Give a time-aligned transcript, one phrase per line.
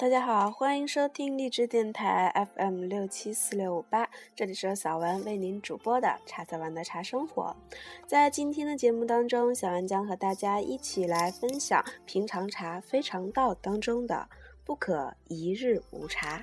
[0.00, 7.54] 大家好，欢迎收听荔枝电台 FM 六七四六五八，这里是小文为您主播的茶小丸的茶生活。
[8.06, 14.26] 在今天的节目当中，小文将和大家一起来分享《平常茶非常道》当中的
[14.64, 16.42] “不可一日无茶”。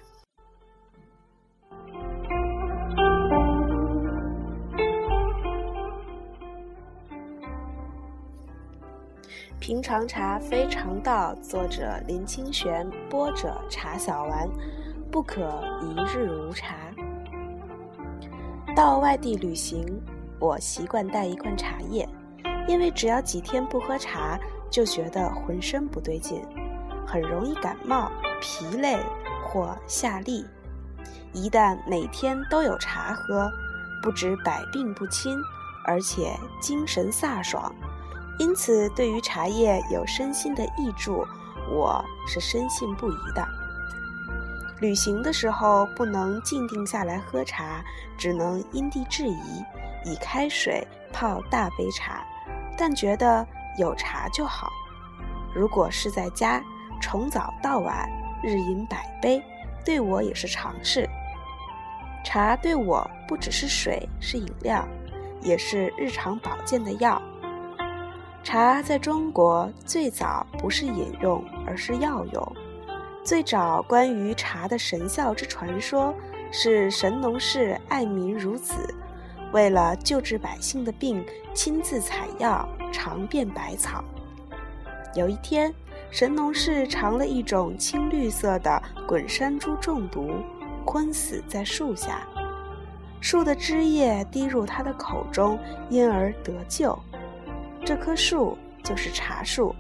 [9.59, 14.47] 平常茶非常道，作者林清玄，播者茶小丸。
[15.11, 16.75] 不可一日无茶。
[18.75, 19.99] 到外地旅行，
[20.39, 22.07] 我习惯带一罐茶叶，
[22.67, 24.39] 因为只要几天不喝茶，
[24.69, 26.45] 就觉得浑身不对劲，
[27.05, 28.99] 很容易感冒、疲累
[29.43, 30.45] 或下痢。
[31.33, 33.49] 一旦每天都有茶喝，
[34.03, 35.35] 不止百病不侵，
[35.85, 36.31] 而且
[36.61, 37.73] 精神飒爽。
[38.39, 41.25] 因此，对于茶叶有身心的益处，
[41.71, 43.45] 我是深信不疑的。
[44.79, 47.83] 旅行的时候不能静定下来喝茶，
[48.15, 49.63] 只能因地制宜，
[50.05, 52.23] 以开水泡大杯茶，
[52.77, 53.45] 但觉得
[53.79, 54.71] 有茶就好。
[55.55, 56.63] 如果是在家，
[57.01, 58.07] 从早到晚
[58.43, 59.41] 日饮百杯，
[59.83, 61.09] 对我也是常事。
[62.23, 64.87] 茶对我不只是水，是饮料，
[65.41, 67.19] 也是日常保健的药。
[68.47, 72.55] 茶在中国最早不是饮用，而是药用。
[73.21, 76.15] 最早关于茶的神效之传说，
[76.49, 78.73] 是神农氏爱民如子，
[79.51, 81.21] 为了救治百姓的病，
[81.53, 84.01] 亲自采药，尝遍百草。
[85.13, 85.73] 有一天，
[86.09, 90.31] 神农氏尝了一种青绿色的滚山猪中毒，
[90.85, 92.25] 昏死在树下。
[93.19, 95.59] 树的汁液滴入他的口中，
[95.89, 96.97] 因而得救。
[97.87, 99.73] 这棵树就是茶树，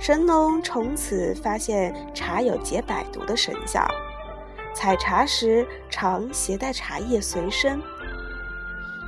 [0.00, 3.86] 神农从此发现茶有解百毒的神效，
[4.74, 7.80] 采茶时常携带茶叶随身，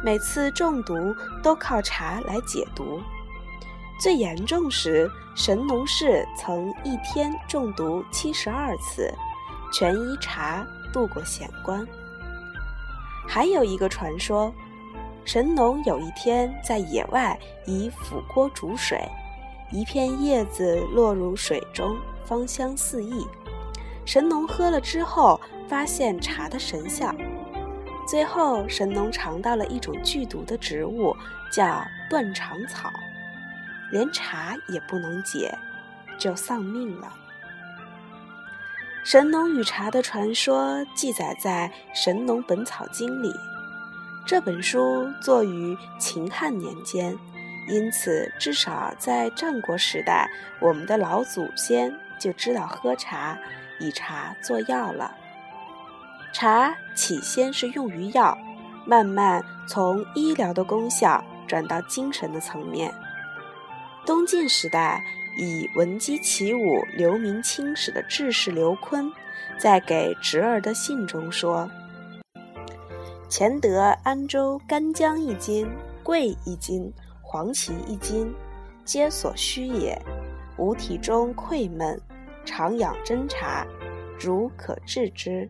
[0.05, 0.95] 每次中毒
[1.43, 3.03] 都靠茶来解毒。
[4.01, 9.13] 最严重时，神农氏曾一天中毒七十二次，
[9.73, 11.85] 全依茶度过险关。
[13.27, 14.55] 还有一个传说。
[15.27, 19.05] 神农有一天在野外以釜锅煮水，
[19.73, 23.27] 一片叶子落入水中，芳香四溢。
[24.05, 27.13] 神农喝了之后，发现茶的神效。
[28.07, 31.13] 最后，神农尝到了一种剧毒的植物，
[31.51, 32.89] 叫断肠草，
[33.91, 35.53] 连茶也不能解，
[36.21, 37.13] 就丧命了。
[39.03, 41.69] 神农与茶的传说记载在
[42.01, 43.35] 《神农本草经》里。
[44.27, 47.17] 这本书作于秦汉年间，
[47.69, 50.29] 因此至少在战国时代，
[50.61, 53.39] 我们的老祖先就知道喝茶，
[53.79, 55.15] 以茶做药了。
[56.33, 58.37] 茶起先是用于药，
[58.85, 62.93] 慢慢从医疗的功效转到精神的层面。
[64.05, 65.05] 东晋时代，
[65.39, 69.09] 以闻鸡起舞、留名青史的志士刘琨，
[69.57, 71.71] 在给侄儿的信中说。
[73.29, 75.69] 前得安州干姜一斤，
[76.03, 78.33] 桂一斤，黄芪一斤，
[78.85, 80.01] 皆所需也。
[80.59, 82.01] 吾体中溃闷，
[82.45, 83.67] 常养真茶，
[84.19, 85.49] 如可治之。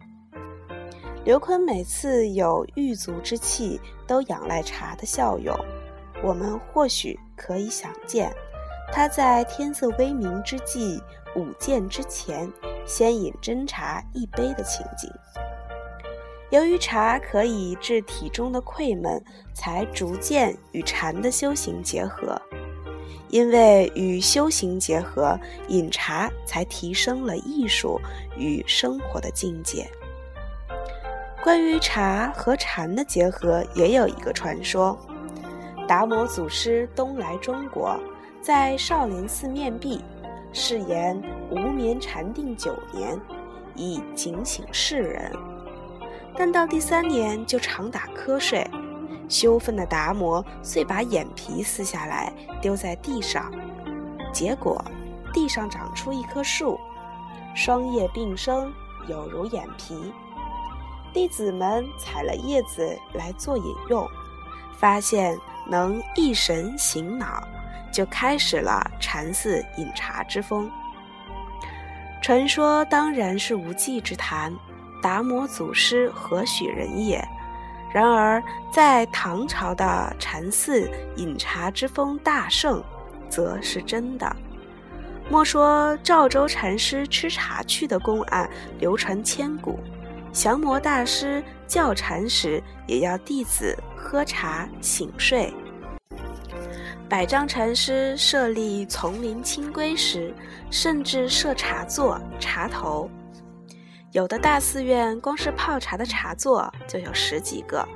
[1.24, 5.54] 刘琨每次有郁足之气，都仰赖茶的效用。
[6.24, 8.34] 我们或许可以想见，
[8.90, 11.00] 他在天色微明之际，
[11.36, 12.50] 舞剑之前，
[12.86, 15.10] 先饮真茶一杯的情景。
[16.50, 22.40] 由于茶可以治体中的溃闷，才逐渐与禅的修行结合。
[23.28, 25.36] 因为与修行结合，
[25.66, 28.00] 饮茶才提升了艺术
[28.36, 29.84] 与生活的境界。
[31.42, 34.96] 关于茶和禅的结合，也有一个传说：
[35.88, 37.98] 达摩祖师东来中国，
[38.40, 40.00] 在少林寺面壁，
[40.52, 41.20] 誓言
[41.50, 43.20] 无眠禅定九年，
[43.74, 45.32] 以警醒世人。
[46.38, 48.68] 但到第三年就常打瞌睡，
[49.28, 53.50] 羞愤的达摩遂把眼皮撕下来丢在地上，
[54.32, 54.84] 结果
[55.32, 56.78] 地上长出一棵树，
[57.54, 58.72] 双叶并生，
[59.08, 60.12] 有如眼皮。
[61.14, 64.06] 弟子们采了叶子来做饮用，
[64.78, 65.34] 发现
[65.66, 67.42] 能益神醒脑，
[67.90, 70.70] 就开始了禅寺饮茶之风。
[72.20, 74.54] 传说当然是无稽之谈。
[75.00, 77.22] 达摩祖师何许人也？
[77.92, 82.82] 然而，在唐朝的禅寺饮茶之风大盛，
[83.28, 84.36] 则是真的。
[85.30, 88.48] 莫说赵州禅师吃茶去的公案
[88.78, 89.78] 流传千古，
[90.32, 95.52] 降魔大师教禅时也要弟子喝茶醒睡。
[97.08, 100.34] 百丈禅师设立丛林清规时，
[100.70, 103.08] 甚至设茶座、茶头。
[104.16, 107.86] 有的大寺院光是泡茶的茶座就有十几个。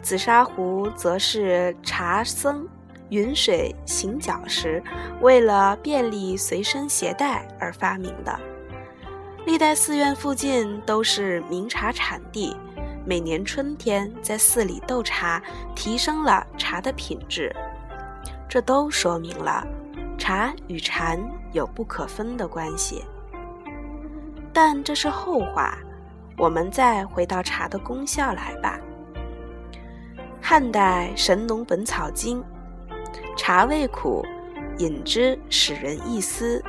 [0.00, 2.66] 紫砂壶则是茶僧
[3.10, 4.82] 云水行脚时，
[5.20, 8.40] 为了便利随身携带而发明的。
[9.44, 12.56] 历代寺院附近都是名茶产地，
[13.04, 15.42] 每年春天在寺里斗茶，
[15.76, 17.54] 提升了茶的品质。
[18.48, 19.66] 这都说明了
[20.16, 21.20] 茶与禅
[21.52, 23.04] 有不可分的关系。
[24.52, 25.78] 但这是后话，
[26.36, 28.78] 我们再回到茶的功效来吧。
[30.42, 32.42] 汉代《神农本草经》：
[33.36, 34.24] 茶味苦，
[34.78, 36.62] 饮之使人易思，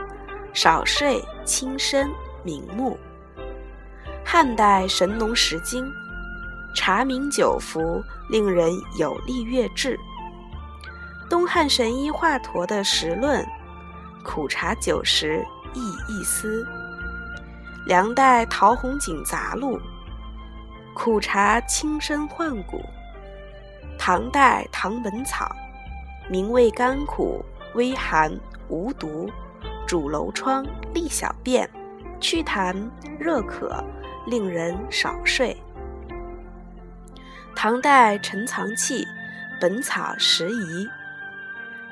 [0.54, 2.10] 少睡轻身
[2.44, 2.98] 明目。
[4.24, 5.84] 汉代《神农时经》：
[6.76, 10.00] 茶茗久服，令人有力越志。
[11.30, 13.44] 东汉神医华佗的时论：
[14.24, 15.44] 苦茶久食
[15.74, 16.68] 易一思。
[17.84, 19.80] 梁代陶弘景杂录：
[20.94, 22.80] 苦茶轻身患骨。
[23.98, 25.52] 唐代唐本草：
[26.30, 27.44] 名味甘苦，
[27.74, 28.32] 微寒
[28.68, 29.28] 无毒，
[29.88, 30.64] 主楼疮，
[30.94, 31.68] 利小便，
[32.20, 32.76] 祛痰
[33.20, 33.84] 热渴，
[34.28, 35.58] 令人少睡。
[37.56, 39.04] 唐代陈藏器
[39.60, 40.86] 《本草拾遗》。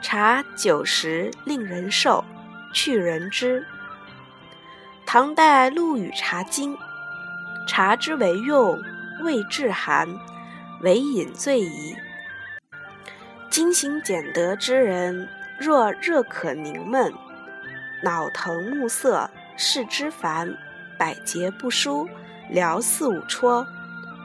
[0.02, 2.24] 茶久食令人瘦，
[2.74, 3.66] 去人之。
[5.12, 6.78] 唐代陆羽茶经，
[7.68, 8.80] 茶之为用，
[9.24, 10.08] 味至寒，
[10.82, 11.96] 唯饮醉宜。
[13.50, 15.28] 精行俭德之人，
[15.60, 17.12] 若热可凝闷，
[18.04, 19.28] 脑疼目涩，
[19.58, 20.56] 视之烦，
[20.96, 22.08] 百节不舒，
[22.52, 23.66] 疗四五戳，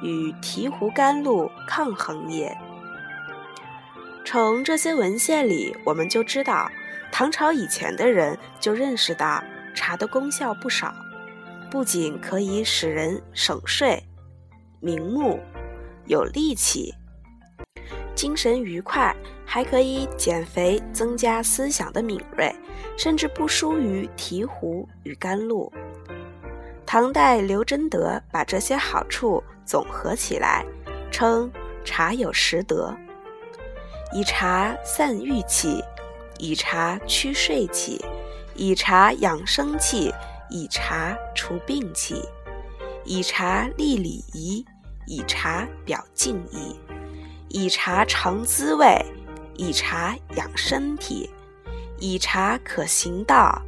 [0.02, 2.54] 与醍醐甘露抗衡也。
[4.22, 6.70] 从这些文献里，我们就知道，
[7.10, 9.42] 唐朝以前的人就认识到
[9.74, 10.94] 茶的功效不少，
[11.70, 14.02] 不仅可以使人省睡、
[14.80, 15.40] 明目、
[16.06, 16.94] 有力气、
[18.14, 22.54] 精神愉快，还可以减肥、增加思想的敏锐，
[22.96, 25.72] 甚至不输于醍醐与甘露。
[26.86, 30.64] 唐代刘贞德把这些好处总合起来，
[31.10, 31.50] 称
[31.84, 32.94] 茶有十德。
[34.12, 35.82] 以茶散郁气，
[36.38, 38.00] 以茶驱睡气，
[38.54, 40.12] 以茶养生气，
[40.48, 42.22] 以茶除病气，
[43.04, 44.64] 以茶立礼仪，
[45.06, 46.76] 以茶表敬意，
[47.48, 49.04] 以茶尝滋味，
[49.56, 51.28] 以茶养身体，
[51.98, 53.60] 以茶可行道，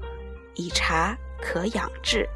[0.54, 2.28] 以茶可养志。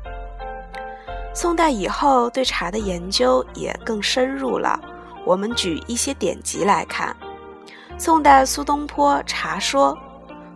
[1.33, 4.81] 宋代以后对茶的研究也更深入了，
[5.25, 7.17] 我们举一些典籍来看。
[7.97, 9.97] 宋代苏东坡《茶说》：“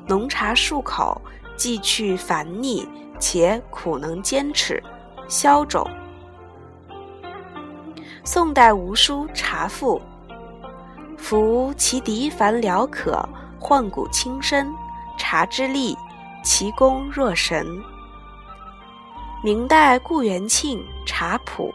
[0.08, 1.20] 浓茶漱口，
[1.56, 4.82] 既去烦腻，且苦能坚持，
[5.28, 5.88] 消肿。”
[8.24, 10.00] 宋代吴书《茶赋》
[11.18, 13.26] ：“夫其敌烦疗可，
[13.58, 14.72] 患骨轻身，
[15.18, 15.96] 茶之利，
[16.42, 17.66] 其功若神。”
[19.42, 21.72] 明代顾元庆《茶谱》：“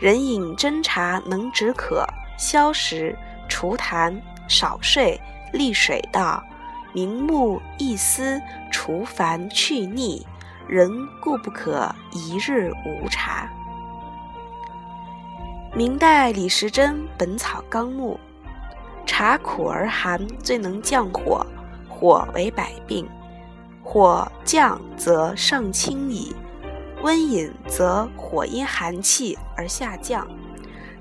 [0.00, 2.06] 人饮真茶能止渴，
[2.38, 3.16] 消食，
[3.48, 4.14] 除痰。”
[4.48, 5.20] 少睡，
[5.52, 6.40] 利水道，
[6.96, 8.40] 明目易思，
[8.72, 10.26] 除烦去腻，
[10.66, 13.46] 人固不可一日无茶。
[15.74, 18.18] 明代李时珍《本草纲目》：
[19.06, 21.46] 茶苦而寒，最能降火，
[21.86, 23.06] 火为百病，
[23.84, 26.34] 火降则上清矣；
[27.02, 30.26] 温饮则火因寒气而下降。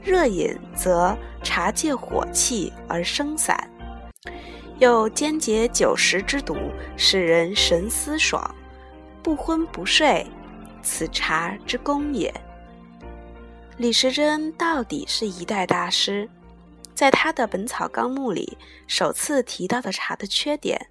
[0.04, 3.58] 热饮则茶借火气而生散，
[4.80, 6.56] 又兼解酒食之毒，
[6.98, 8.56] 使人神思爽，
[9.24, 10.26] 不昏不睡，
[10.82, 12.34] 此茶之功也。
[13.78, 16.30] 李时珍到底是一代大师，
[16.94, 20.90] 在他的《本草纲目》里首次提到的茶的缺点，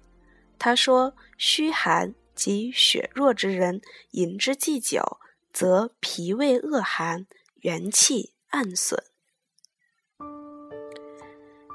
[0.59, 5.19] 他说：虚寒及血弱之人饮之忌久，
[5.51, 7.25] 则脾胃恶寒，
[7.61, 8.31] 元气。
[8.49, 9.14] 暗损。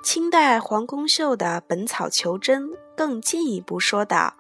[0.03, 4.35] 清代黄公秀的《本草求真》更进一步说道：“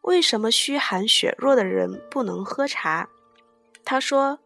[0.00, 3.08] 为什么虚寒血弱的人不能喝茶？”
[3.84, 4.38] 他说：“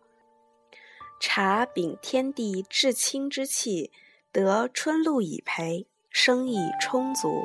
[1.20, 3.92] 茶秉天地至清之气，
[4.32, 7.44] 得春露以培，生意充足。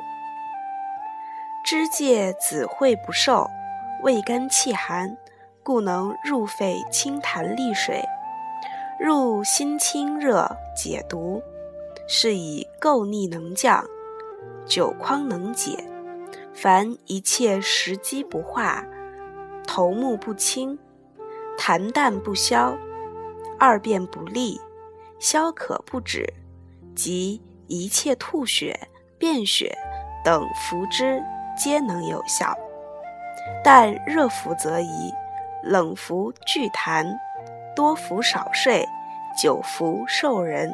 [1.64, 3.48] 湿戒子会不受，
[4.02, 5.16] 味甘气寒，
[5.62, 8.04] 故能入肺清痰利水，
[8.98, 11.42] 入心清热解毒，
[12.06, 13.84] 是以垢腻能降，
[14.66, 15.82] 酒筐能解。
[16.52, 18.84] 凡一切食积不化，
[19.66, 20.78] 头目不清，
[21.58, 22.76] 痰淡不消，
[23.58, 24.60] 二便不利，
[25.18, 26.32] 消渴不止，
[26.94, 28.78] 及一切吐血、
[29.18, 29.76] 便血
[30.24, 31.20] 等服之，
[31.58, 32.56] 皆能有效。
[33.64, 35.12] 但热服则宜，
[35.62, 37.06] 冷服聚痰，
[37.74, 38.86] 多服少睡，
[39.42, 40.72] 久服受人。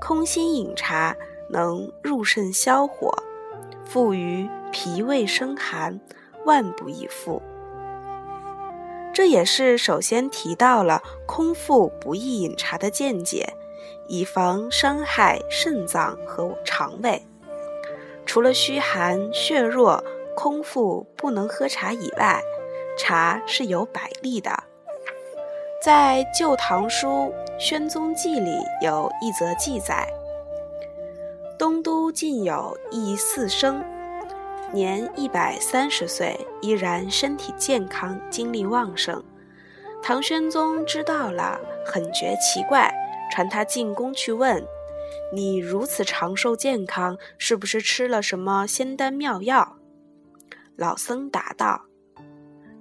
[0.00, 1.16] 空心饮茶
[1.48, 3.12] 能入肾消火，
[3.84, 5.98] 复于脾胃生寒，
[6.44, 7.42] 万不宜复。
[9.12, 13.54] 这也是首先提到了空腹不宜饮茶的见解，
[14.08, 17.22] 以防伤害肾脏和肠胃。
[18.26, 20.04] 除了虚寒血弱、
[20.36, 22.42] 空腹不能喝茶以外，
[22.98, 24.55] 茶是有百利的。
[25.86, 28.50] 在《旧唐书宣宗记》里
[28.82, 30.04] 有一则记载：
[31.56, 33.84] 东都晋有一四生。
[34.72, 39.22] 年一百三十岁，依然身体健康，精力旺盛。
[40.02, 42.92] 唐宣宗知道了，很觉奇怪，
[43.30, 44.66] 传他进宫去问
[45.32, 49.76] ：“你如此长寿健康，是不是吃了什么仙丹妙药？”
[50.74, 51.82] 老僧答道：“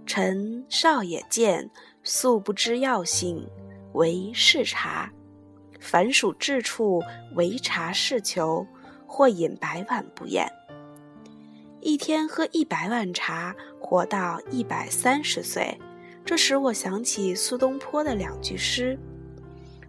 [0.08, 1.70] 臣少也见，
[2.06, 3.46] 素不知药性，
[3.94, 5.12] 唯嗜茶。
[5.80, 7.02] 凡属至处，
[7.34, 8.66] 唯茶是求，
[9.08, 10.48] 或饮百碗不厌。”
[11.82, 15.78] 一天喝一百碗茶，活到一百三十岁，
[16.24, 18.98] 这使我想起苏东坡的两句诗：“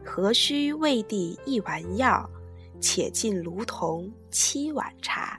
[0.05, 2.29] 何须为帝一丸药，
[2.81, 5.39] 且尽卢仝七碗茶。”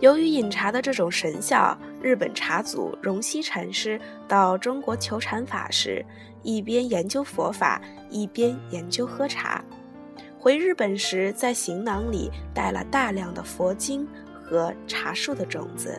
[0.00, 3.98] 由于饮茶的这种神效，日本茶祖荣西禅师
[4.28, 6.04] 到中国求禅法时，
[6.42, 9.64] 一边研究佛法，一边研究喝茶。
[10.38, 14.06] 回日本时，在行囊里带了大量的佛经
[14.44, 15.98] 和茶树的种子。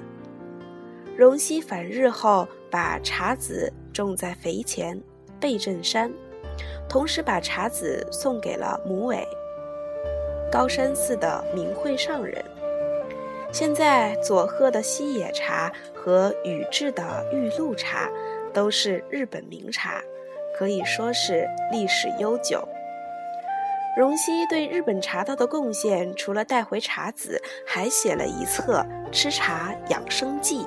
[1.18, 5.01] 荣西返日后，把茶籽种在肥前
[5.39, 6.12] 背镇山，
[6.88, 9.27] 同时把茶籽送给了母尾
[10.51, 12.46] 高山寺的明慧上人。
[13.51, 18.10] 现在所喝的西野茶和宇治的玉露茶，
[18.54, 20.01] 都是日本名茶，
[20.58, 22.68] 可以说是历史悠久。
[23.98, 30.60] 荣西对日本茶道的贡献，除了带回茶籽，还写了一册《吃茶养生记》，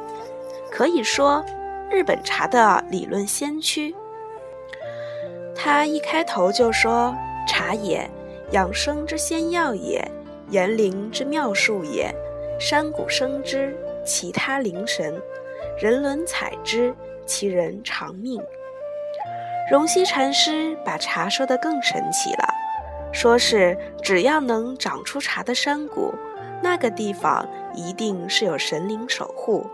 [0.69, 1.45] 可以说
[1.91, 3.95] 日本茶的理论先驱。
[5.55, 7.15] 他一开头就说
[7.47, 8.11] ：“茶也，
[8.51, 10.05] 养生之仙药也，
[10.49, 12.13] 延龄之妙术也。
[12.61, 13.75] 山谷生之，
[14.05, 15.15] 其他灵神；
[15.79, 18.41] 人伦采之，其人长命。”
[19.73, 22.55] 荣西禅师把茶说得更神奇了。
[23.13, 26.15] 说是只要能长出茶的山谷，
[26.63, 29.67] 那个地方一定是有神灵守护，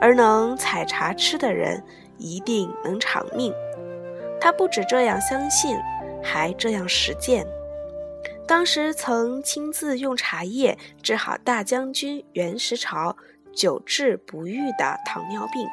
[0.00, 1.84] 而能采茶吃的人
[2.16, 3.52] 一定能长命。
[4.40, 5.76] 他不止这样相信，
[6.22, 7.46] 还这样实践。
[8.52, 13.16] 当时曾亲自用茶叶治好大将军袁石朝
[13.56, 15.66] 久治不愈的糖尿病。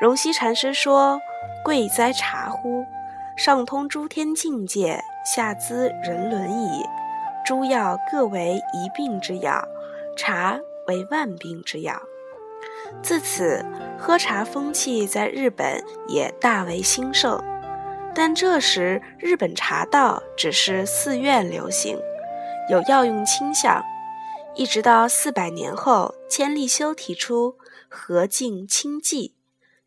[0.00, 1.20] 荣西禅师说
[1.64, 2.84] ：“贵哉茶乎！
[3.36, 6.84] 上通诸天境界。”下资人伦矣，
[7.46, 9.64] 诸药各为一病之药，
[10.16, 10.58] 茶
[10.88, 12.02] 为万病之药。
[13.00, 13.64] 自此，
[13.96, 17.40] 喝茶风气在日本也大为兴盛。
[18.16, 21.98] 但这时，日本茶道只是寺院流行，
[22.70, 23.82] 有药用倾向。
[24.54, 29.32] 一直到四百年后，千利休提出和敬清寂，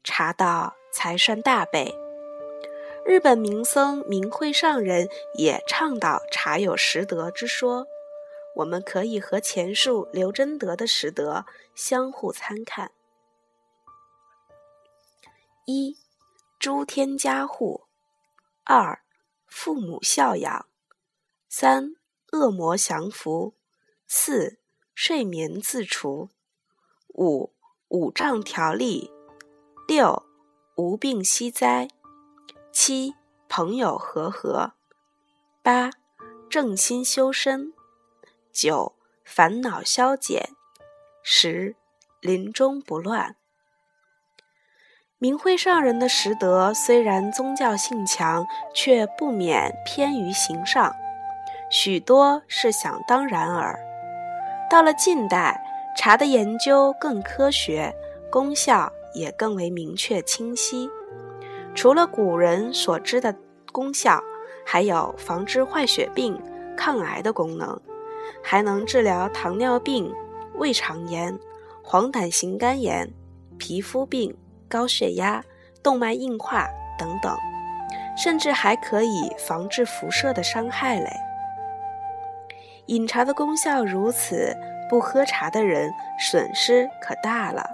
[0.03, 1.95] 茶道才算大备。
[3.05, 7.87] 日本名僧明慧上人也倡导茶有十德之说，
[8.57, 12.91] 我们可以和前述刘贞德的十德相互参看：
[15.65, 15.95] 一、
[16.59, 17.86] 诸天加护；
[18.69, 19.01] 二、
[19.45, 20.65] 父母孝养；
[21.47, 21.95] 三、
[22.33, 23.55] 恶魔降服；
[24.09, 24.59] 四、
[24.93, 26.27] 睡眠自除；
[27.13, 27.53] 五、
[27.87, 29.09] 五脏调理；
[29.87, 30.21] 六、
[30.75, 31.87] 无病息灾。
[32.73, 33.15] 七
[33.47, 34.73] 朋友和合，
[35.63, 35.89] 八
[36.49, 37.73] 正心修身，
[38.51, 40.49] 九烦恼消减，
[41.23, 41.77] 十
[42.19, 43.37] 临终不乱。
[45.19, 48.45] 明慧上人的实德虽然宗教性强，
[48.75, 50.95] 却不免偏于形上，
[51.71, 53.79] 许多是想当然耳。
[54.69, 55.59] 到了近代，
[55.97, 57.91] 茶的研究更科学，
[58.29, 60.87] 功效也更为明确清晰。
[61.73, 63.33] 除了古人所知的
[63.71, 64.21] 功效，
[64.63, 66.39] 还有防治坏血病、
[66.77, 67.81] 抗癌的功能，
[68.43, 70.13] 还能治疗糖尿病、
[70.59, 71.35] 胃肠炎、
[71.81, 73.11] 黄疸型肝炎、
[73.57, 74.35] 皮肤病、
[74.69, 75.43] 高血压、
[75.81, 77.35] 动脉硬化等等，
[78.17, 81.09] 甚至还可以防治辐射的伤害嘞。
[82.87, 84.55] 饮茶的功效如此，
[84.89, 87.69] 不喝茶的人损失可大了。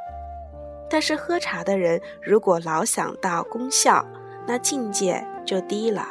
[0.89, 4.05] 但是喝茶的人如果老想到功效，
[4.45, 6.07] 那境界就低了。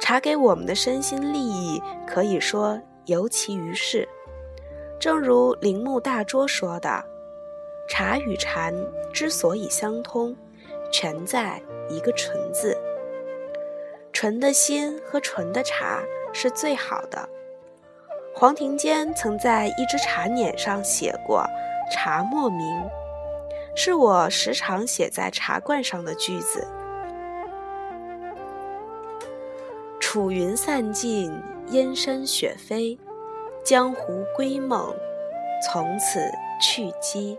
[0.00, 4.08] 茶给我们的身心利益可以说尤其于世。
[4.98, 7.04] 正如铃木大拙说的
[7.92, 8.74] ：“茶与禅
[9.12, 10.34] 之所以相通，
[10.90, 12.74] 全在一个纯字。
[14.14, 16.00] 纯的心和纯的茶
[16.32, 17.28] 是最好的。”
[18.34, 21.44] 黄庭坚曾在一只茶碾上写过
[21.92, 22.66] “茶莫名”，
[23.76, 26.66] 是我时常写在茶罐上的句子。
[30.00, 31.30] 楚云散尽，
[31.68, 32.98] 燕山雪飞，
[33.62, 34.94] 江湖归梦，
[35.62, 36.20] 从此
[36.58, 37.38] 去机。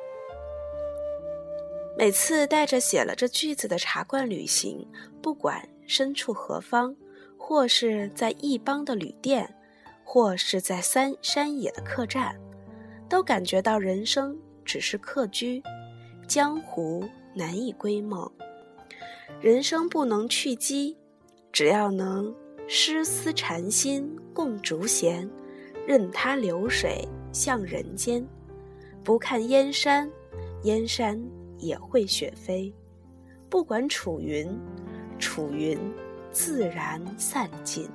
[1.97, 4.87] 每次带着写了这句子的茶罐旅行，
[5.21, 6.95] 不管身处何方，
[7.37, 9.53] 或是在异邦的旅店。
[10.05, 12.37] 或是在山山野的客栈，
[13.09, 15.63] 都感觉到人生只是客居，
[16.27, 18.29] 江湖难以归梦。
[19.39, 20.95] 人生不能去机，
[21.53, 22.35] 只要能
[22.67, 25.27] 诗思禅心共竹弦，
[25.87, 28.23] 任它流水向人间。
[29.05, 30.11] 不看燕山，
[30.63, 31.19] 燕山
[31.63, 32.73] 也会雪飞；
[33.49, 34.59] 不管楚云，
[35.17, 35.79] 楚云
[36.31, 37.89] 自然散尽。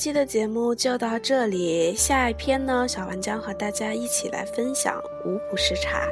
[0.00, 6.08] 期的节目就到这里，下一篇呢，小丸将和大家一起来分享五谷时茶。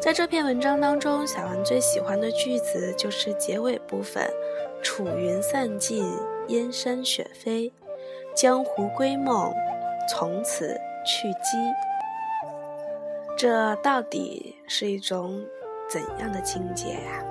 [0.00, 4.28] 在这篇文章当中，小丸最喜欢的句子就是结尾部分
[4.82, 6.04] ：“楚云散尽，
[6.48, 7.72] 燕山雪飞，
[8.34, 9.54] 江湖归梦，
[10.10, 10.76] 从此
[11.06, 11.56] 去机。”
[13.38, 15.40] 这到底是一种
[15.88, 17.24] 怎样的境界呀？